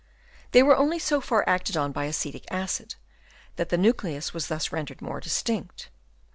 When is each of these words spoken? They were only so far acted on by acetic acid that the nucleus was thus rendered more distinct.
They 0.51 0.63
were 0.63 0.75
only 0.75 0.97
so 0.97 1.21
far 1.21 1.47
acted 1.47 1.77
on 1.77 1.91
by 1.91 2.05
acetic 2.05 2.45
acid 2.51 2.95
that 3.57 3.69
the 3.69 3.77
nucleus 3.77 4.33
was 4.33 4.47
thus 4.47 4.71
rendered 4.71 4.99
more 4.99 5.19
distinct. 5.19 5.89